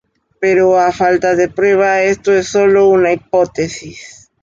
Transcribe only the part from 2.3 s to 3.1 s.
es solo